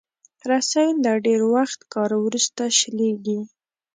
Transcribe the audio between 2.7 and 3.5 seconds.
شلېږي.